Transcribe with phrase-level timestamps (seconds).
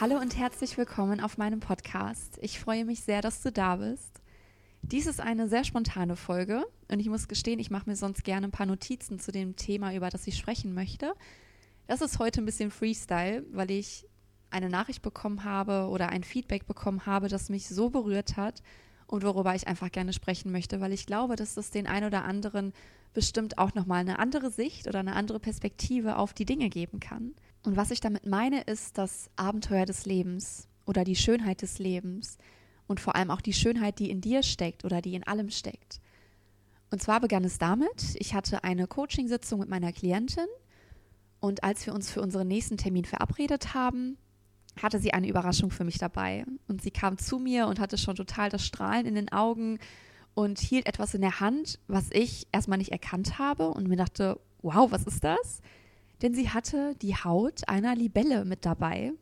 [0.00, 2.38] Hallo und herzlich willkommen auf meinem Podcast.
[2.40, 4.22] Ich freue mich sehr, dass du da bist.
[4.82, 8.46] Dies ist eine sehr spontane Folge und ich muss gestehen, ich mache mir sonst gerne
[8.46, 11.14] ein paar Notizen zu dem Thema, über das ich sprechen möchte.
[11.88, 14.06] Das ist heute ein bisschen Freestyle, weil ich
[14.50, 18.62] eine Nachricht bekommen habe oder ein Feedback bekommen habe, das mich so berührt hat
[19.08, 22.22] und worüber ich einfach gerne sprechen möchte, weil ich glaube, dass das den ein oder
[22.24, 22.72] anderen
[23.14, 27.34] bestimmt auch nochmal eine andere Sicht oder eine andere Perspektive auf die Dinge geben kann.
[27.62, 32.38] Und was ich damit meine, ist das Abenteuer des Lebens oder die Schönheit des Lebens
[32.86, 36.00] und vor allem auch die Schönheit, die in dir steckt oder die in allem steckt.
[36.90, 40.46] Und zwar begann es damit, ich hatte eine Coachingsitzung mit meiner Klientin
[41.40, 44.16] und als wir uns für unseren nächsten Termin verabredet haben,
[44.82, 46.44] hatte sie eine Überraschung für mich dabei.
[46.66, 49.78] Und sie kam zu mir und hatte schon total das Strahlen in den Augen
[50.34, 54.40] und hielt etwas in der Hand, was ich erstmal nicht erkannt habe und mir dachte,
[54.62, 55.60] wow, was ist das?
[56.22, 59.12] Denn sie hatte die Haut einer Libelle mit dabei.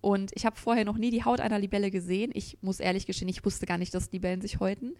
[0.00, 2.30] Und ich habe vorher noch nie die Haut einer Libelle gesehen.
[2.34, 4.94] Ich muss ehrlich gestehen, ich wusste gar nicht, dass Libellen sich häuten.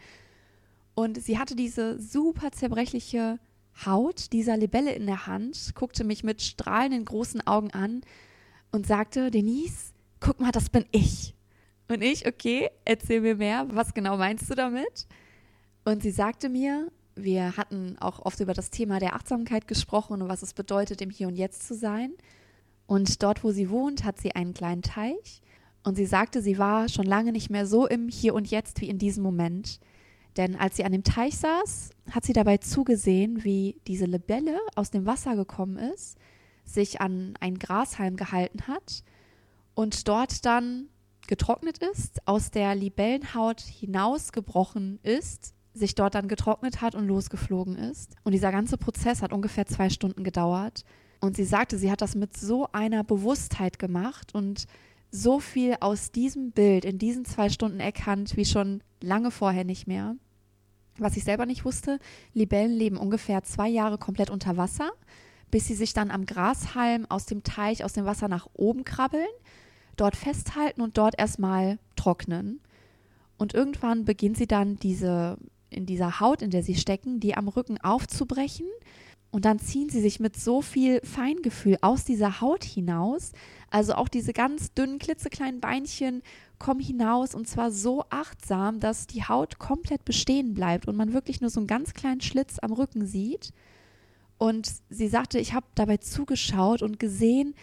[0.95, 3.39] Und sie hatte diese super zerbrechliche
[3.87, 8.01] Haut dieser Libelle in der Hand, guckte mich mit strahlenden großen Augen an
[8.73, 11.35] und sagte, Denise, guck mal, das bin ich.
[11.87, 15.07] Und ich, okay, erzähl mir mehr, was genau meinst du damit?
[15.85, 20.29] Und sie sagte mir, wir hatten auch oft über das Thema der Achtsamkeit gesprochen und
[20.29, 22.13] was es bedeutet, im Hier und Jetzt zu sein.
[22.87, 25.43] Und dort, wo sie wohnt, hat sie einen kleinen Teich.
[25.85, 28.89] Und sie sagte, sie war schon lange nicht mehr so im Hier und Jetzt wie
[28.89, 29.81] in diesem Moment.
[30.37, 34.91] Denn als sie an dem Teich saß, hat sie dabei zugesehen, wie diese Libelle aus
[34.91, 36.17] dem Wasser gekommen ist,
[36.65, 39.03] sich an einen Grashalm gehalten hat
[39.75, 40.89] und dort dann
[41.27, 48.15] getrocknet ist, aus der Libellenhaut hinausgebrochen ist, sich dort dann getrocknet hat und losgeflogen ist.
[48.25, 50.85] Und dieser ganze Prozess hat ungefähr zwei Stunden gedauert.
[51.21, 54.67] Und sie sagte, sie hat das mit so einer Bewusstheit gemacht und
[55.11, 59.87] so viel aus diesem Bild in diesen zwei Stunden erkannt, wie schon lange vorher nicht
[59.87, 60.17] mehr.
[60.99, 61.99] Was ich selber nicht wusste,
[62.35, 64.91] Libellen leben ungefähr zwei Jahre komplett unter Wasser,
[65.51, 69.27] bis sie sich dann am Grashalm aus dem Teich, aus dem Wasser nach oben krabbeln
[69.97, 72.61] dort festhalten und dort erstmal trocknen.
[73.37, 75.39] Und irgendwann beginnt sie dann diese,
[75.71, 78.67] in dieser Haut, in der sie stecken, die am Rücken aufzubrechen.
[79.31, 83.33] Und dann ziehen sie sich mit so viel Feingefühl aus dieser Haut hinaus.
[83.71, 86.23] Also auch diese ganz dünnen, klitzekleinen Beinchen
[86.59, 91.41] kommen hinaus und zwar so achtsam, dass die Haut komplett bestehen bleibt und man wirklich
[91.41, 93.53] nur so einen ganz kleinen Schlitz am Rücken sieht.
[94.39, 97.55] Und sie sagte, ich habe dabei zugeschaut und gesehen,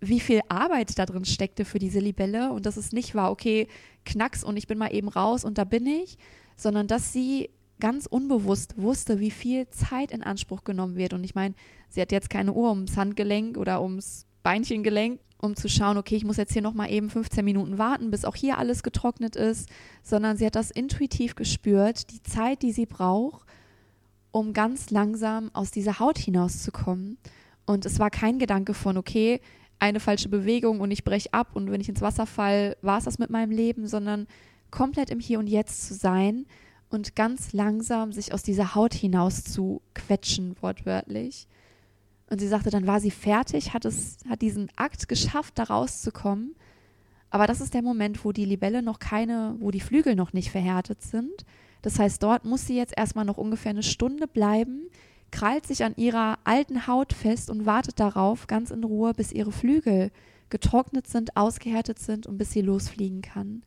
[0.00, 3.68] wie viel Arbeit da drin steckte für diese Libelle und dass es nicht war, okay,
[4.04, 6.18] knacks und ich bin mal eben raus und da bin ich,
[6.56, 11.12] sondern dass sie ganz unbewusst wusste, wie viel Zeit in Anspruch genommen wird.
[11.12, 11.54] Und ich meine,
[11.88, 16.24] sie hat jetzt keine Uhr ums Handgelenk oder ums Beinchengelenk, um zu schauen, okay, ich
[16.24, 19.68] muss jetzt hier nochmal eben 15 Minuten warten, bis auch hier alles getrocknet ist,
[20.02, 23.46] sondern sie hat das intuitiv gespürt, die Zeit, die sie braucht,
[24.30, 27.18] um ganz langsam aus dieser Haut hinauszukommen.
[27.66, 29.40] Und es war kein Gedanke von, okay,
[29.78, 33.04] eine falsche Bewegung und ich breche ab und wenn ich ins Wasser fall, war es
[33.04, 34.26] das mit meinem Leben, sondern
[34.76, 36.44] komplett im Hier und Jetzt zu sein
[36.90, 41.48] und ganz langsam sich aus dieser Haut hinaus zu quetschen, wortwörtlich.
[42.28, 46.54] Und sie sagte, dann war sie fertig, hat es, hat diesen Akt geschafft, da rauszukommen.
[47.30, 50.50] Aber das ist der Moment, wo die Libelle noch keine, wo die Flügel noch nicht
[50.50, 51.46] verhärtet sind.
[51.80, 54.90] Das heißt, dort muss sie jetzt erstmal noch ungefähr eine Stunde bleiben,
[55.30, 59.52] krallt sich an ihrer alten Haut fest und wartet darauf ganz in Ruhe, bis ihre
[59.52, 60.10] Flügel
[60.50, 63.62] getrocknet sind, ausgehärtet sind und bis sie losfliegen kann.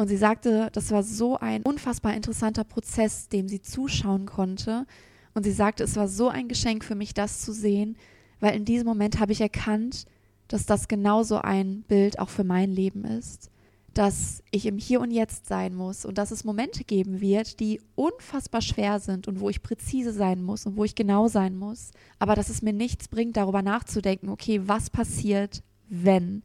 [0.00, 4.86] Und sie sagte, das war so ein unfassbar interessanter Prozess, dem sie zuschauen konnte.
[5.34, 7.98] Und sie sagte, es war so ein Geschenk für mich, das zu sehen,
[8.40, 10.06] weil in diesem Moment habe ich erkannt,
[10.48, 13.50] dass das genauso ein Bild auch für mein Leben ist
[13.92, 17.80] dass ich im Hier und Jetzt sein muss und dass es Momente geben wird, die
[17.96, 21.90] unfassbar schwer sind und wo ich präzise sein muss und wo ich genau sein muss,
[22.20, 26.44] aber dass es mir nichts bringt, darüber nachzudenken, okay, was passiert, wenn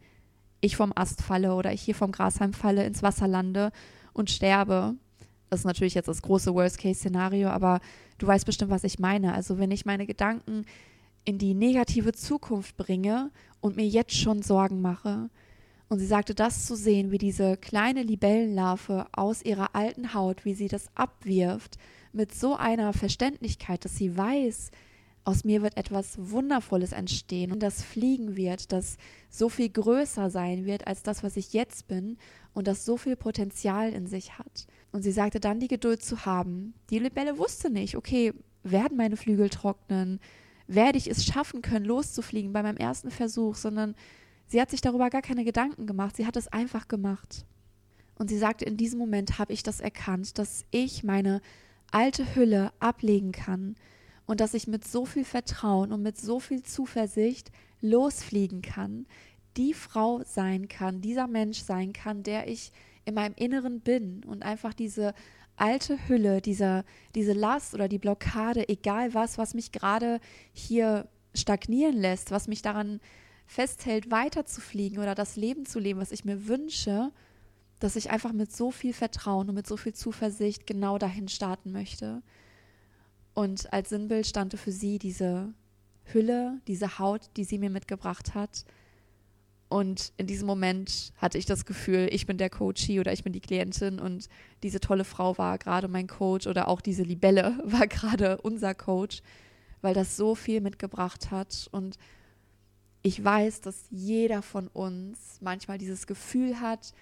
[0.65, 3.71] ich vom Ast falle oder ich hier vom Grashalm falle, ins Wasser lande
[4.13, 4.95] und sterbe.
[5.49, 7.79] Das ist natürlich jetzt das große Worst-Case-Szenario, aber
[8.17, 9.33] du weißt bestimmt, was ich meine.
[9.33, 10.65] Also wenn ich meine Gedanken
[11.23, 13.31] in die negative Zukunft bringe
[13.61, 15.29] und mir jetzt schon Sorgen mache,
[15.87, 20.55] und sie sagte, das zu sehen, wie diese kleine Libellenlarve aus ihrer alten Haut, wie
[20.55, 21.77] sie das abwirft,
[22.11, 24.71] mit so einer Verständlichkeit, dass sie weiß,
[25.25, 28.97] aus mir wird etwas Wundervolles entstehen und das fliegen wird, das
[29.29, 32.17] so viel größer sein wird als das, was ich jetzt bin
[32.53, 34.67] und das so viel Potenzial in sich hat.
[34.91, 36.73] Und sie sagte dann, die Geduld zu haben.
[36.89, 38.33] Die Libelle wusste nicht, okay,
[38.63, 40.19] werden meine Flügel trocknen?
[40.67, 43.95] Werde ich es schaffen können, loszufliegen bei meinem ersten Versuch, sondern
[44.47, 47.45] Sie hat sich darüber gar keine Gedanken gemacht, sie hat es einfach gemacht.
[48.17, 51.41] Und sie sagte, in diesem Moment habe ich das erkannt, dass ich meine
[51.91, 53.75] alte Hülle ablegen kann
[54.25, 57.51] und dass ich mit so viel Vertrauen und mit so viel Zuversicht
[57.81, 59.05] losfliegen kann,
[59.57, 62.71] die Frau sein kann, dieser Mensch sein kann, der ich
[63.05, 65.13] in meinem Inneren bin und einfach diese
[65.55, 66.83] alte Hülle, diese,
[67.13, 70.19] diese Last oder die Blockade, egal was, was mich gerade
[70.51, 72.99] hier stagnieren lässt, was mich daran
[73.45, 77.11] festhält, weiterzufliegen oder das Leben zu leben, was ich mir wünsche,
[77.79, 81.71] dass ich einfach mit so viel Vertrauen und mit so viel Zuversicht genau dahin starten
[81.71, 82.21] möchte.
[83.35, 85.53] Und als Sinnbild stand für sie diese
[86.05, 88.65] Hülle, diese Haut, die sie mir mitgebracht hat.
[89.67, 93.33] Und in diesem Moment hatte ich das Gefühl, ich bin der Coachie oder ich bin
[93.33, 94.29] die Klientin und
[94.63, 99.21] diese tolle Frau war gerade mein Coach oder auch diese Libelle war gerade unser Coach,
[99.81, 101.67] weil das so viel mitgebracht hat.
[101.71, 101.97] Und
[103.01, 106.93] ich weiß, dass jeder von uns manchmal dieses Gefühl hat,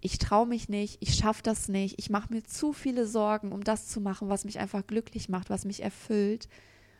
[0.00, 3.62] ich traue mich nicht, ich schaffe das nicht, ich mache mir zu viele Sorgen, um
[3.62, 6.48] das zu machen, was mich einfach glücklich macht, was mich erfüllt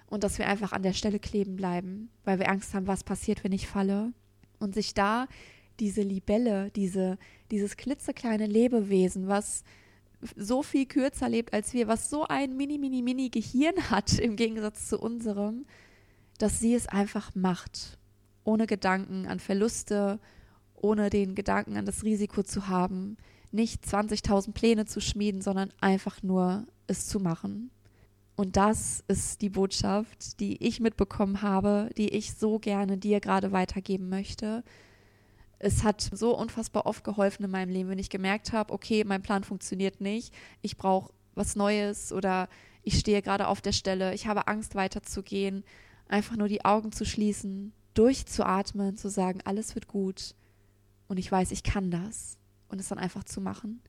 [0.06, 3.42] und dass wir einfach an der Stelle kleben bleiben, weil wir Angst haben, was passiert,
[3.42, 4.12] wenn ich falle
[4.58, 5.28] und sich da
[5.78, 7.16] diese Libelle, diese,
[7.50, 9.64] dieses klitzekleine Lebewesen, was
[10.36, 14.36] so viel kürzer lebt als wir, was so ein mini, mini, mini Gehirn hat im
[14.36, 15.64] Gegensatz zu unserem,
[16.38, 17.98] dass sie es einfach macht,
[18.44, 20.20] ohne Gedanken an Verluste,
[20.82, 23.16] ohne den Gedanken an das Risiko zu haben,
[23.52, 27.70] nicht 20.000 Pläne zu schmieden, sondern einfach nur es zu machen.
[28.36, 33.52] Und das ist die Botschaft, die ich mitbekommen habe, die ich so gerne dir gerade
[33.52, 34.64] weitergeben möchte.
[35.58, 39.22] Es hat so unfassbar oft geholfen in meinem Leben, wenn ich gemerkt habe, okay, mein
[39.22, 42.48] Plan funktioniert nicht, ich brauche was Neues oder
[42.82, 45.62] ich stehe gerade auf der Stelle, ich habe Angst weiterzugehen,
[46.08, 50.34] einfach nur die Augen zu schließen, durchzuatmen, zu sagen, alles wird gut
[51.10, 53.80] und ich weiß, ich kann das und es dann einfach zu machen.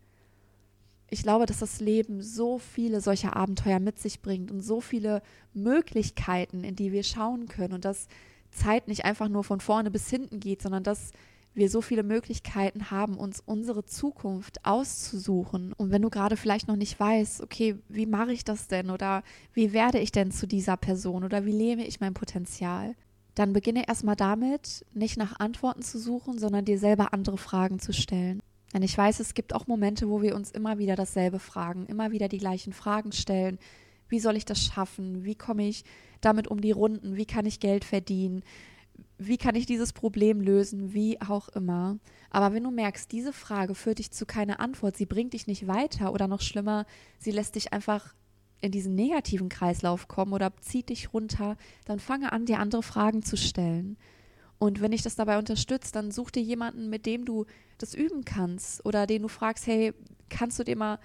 [1.08, 5.22] Ich glaube, dass das Leben so viele solcher Abenteuer mit sich bringt und so viele
[5.54, 8.08] Möglichkeiten, in die wir schauen können und dass
[8.50, 11.12] Zeit nicht einfach nur von vorne bis hinten geht, sondern dass
[11.54, 15.74] wir so viele Möglichkeiten haben, uns unsere Zukunft auszusuchen.
[15.74, 19.22] Und wenn du gerade vielleicht noch nicht weißt, okay, wie mache ich das denn oder
[19.54, 22.96] wie werde ich denn zu dieser Person oder wie lebe ich mein Potenzial,
[23.36, 27.94] dann beginne erstmal damit, nicht nach Antworten zu suchen, sondern dir selber andere Fragen zu
[27.94, 28.42] stellen.
[28.74, 32.12] Denn ich weiß, es gibt auch Momente, wo wir uns immer wieder dasselbe fragen, immer
[32.12, 33.60] wieder die gleichen Fragen stellen.
[34.08, 35.24] Wie soll ich das schaffen?
[35.24, 35.84] Wie komme ich
[36.22, 37.16] damit um die Runden?
[37.16, 38.44] Wie kann ich Geld verdienen?
[39.18, 40.94] Wie kann ich dieses Problem lösen?
[40.94, 41.98] Wie auch immer.
[42.30, 45.68] Aber wenn du merkst, diese Frage führt dich zu keiner Antwort, sie bringt dich nicht
[45.68, 46.86] weiter oder noch schlimmer,
[47.20, 48.14] sie lässt dich einfach
[48.62, 53.24] in diesen negativen Kreislauf kommen oder zieht dich runter, dann fange an, dir andere Fragen
[53.24, 53.98] zu stellen.
[54.60, 57.46] Und wenn ich das dabei unterstütze, dann such dir jemanden, mit dem du
[57.80, 59.94] das üben kannst oder den du fragst, hey,
[60.30, 61.00] kannst du dir mal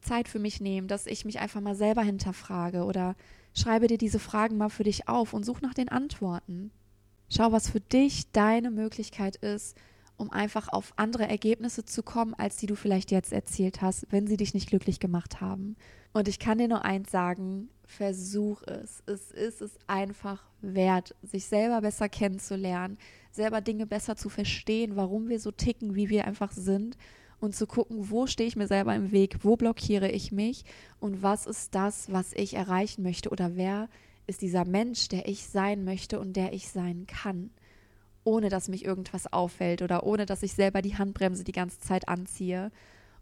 [0.00, 3.14] Zeit für mich nehmen, dass ich mich einfach mal selber hinterfrage oder
[3.54, 6.70] schreibe dir diese Fragen mal für dich auf und such nach den Antworten.
[7.28, 9.76] Schau, was für dich deine Möglichkeit ist,
[10.16, 14.26] um einfach auf andere Ergebnisse zu kommen, als die du vielleicht jetzt erzielt hast, wenn
[14.26, 15.76] sie dich nicht glücklich gemacht haben.
[16.14, 19.02] Und ich kann dir nur eins sagen, versuch es.
[19.04, 22.96] Es ist es einfach wert, sich selber besser kennenzulernen,
[23.30, 26.96] selber Dinge besser zu verstehen, warum wir so ticken, wie wir einfach sind
[27.40, 30.64] und zu gucken, wo stehe ich mir selber im Weg, wo blockiere ich mich
[31.00, 33.90] und was ist das, was ich erreichen möchte oder wer
[34.26, 37.50] ist dieser Mensch, der ich sein möchte und der ich sein kann
[38.24, 42.08] ohne dass mich irgendwas auffällt oder ohne dass ich selber die Handbremse die ganze Zeit
[42.08, 42.72] anziehe.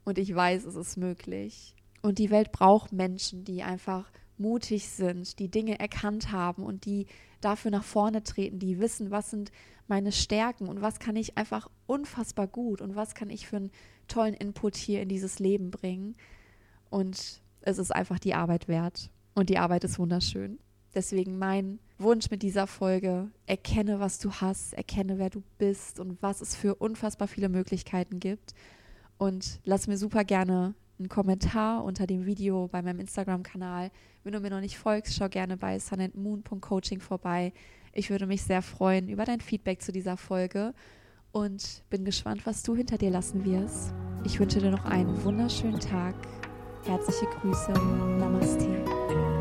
[0.05, 1.75] Und ich weiß, es ist möglich.
[2.03, 7.07] Und die Welt braucht Menschen, die einfach mutig sind, die Dinge erkannt haben und die
[7.41, 9.53] dafür nach vorne treten, die wissen, was sind
[9.87, 13.71] meine Stärken und was kann ich einfach unfassbar gut und was kann ich für einen
[14.09, 16.17] tollen Input hier in dieses Leben bringen.
[16.91, 19.11] Und es ist einfach die Arbeit wert.
[19.35, 20.59] Und die Arbeit ist wunderschön.
[20.95, 26.21] Deswegen mein Wunsch mit dieser Folge, erkenne, was du hast, erkenne, wer du bist und
[26.21, 28.55] was es für unfassbar viele Möglichkeiten gibt.
[29.17, 33.91] Und lass mir super gerne einen Kommentar unter dem Video bei meinem Instagram-Kanal.
[34.23, 37.53] Wenn du mir noch nicht folgst, schau gerne bei sunandmoon.coaching vorbei.
[37.93, 40.75] Ich würde mich sehr freuen über dein Feedback zu dieser Folge
[41.33, 43.93] und bin gespannt, was du hinter dir lassen wirst.
[44.25, 46.15] Ich wünsche dir noch einen wunderschönen Tag.
[46.85, 47.73] Herzliche Grüße.
[47.73, 49.32] Namaste.